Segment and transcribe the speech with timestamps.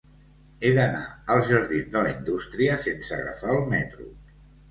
[0.59, 1.01] He d'anar
[1.33, 4.09] als jardins de la Indústria sense agafar el metro.